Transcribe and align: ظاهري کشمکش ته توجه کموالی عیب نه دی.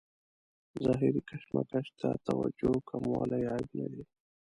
ظاهري 0.83 1.21
کشمکش 1.29 1.87
ته 1.99 2.09
توجه 2.25 2.71
کموالی 2.89 3.41
عیب 3.51 3.69
نه 3.79 3.87
دی. 3.91 4.03